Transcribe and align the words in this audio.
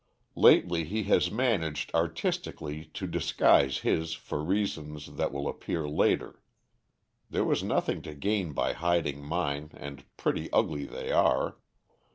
Lately 0.35 0.83
he 0.83 1.03
has 1.03 1.29
managed 1.29 1.93
artistically 1.93 2.85
to 2.95 3.05
disguise 3.05 3.77
his 3.85 4.13
for 4.13 4.43
reasons 4.43 5.13
that 5.13 5.31
will 5.31 5.47
appear 5.47 5.87
later. 5.87 6.41
There 7.29 7.45
was 7.45 7.61
nothing 7.61 8.01
to 8.01 8.15
gain 8.15 8.53
by 8.53 8.73
hiding 8.73 9.23
mine 9.23 9.69
and 9.75 10.03
pretty 10.17 10.51
ugly 10.51 10.85
they 10.85 11.11
are. 11.11 11.57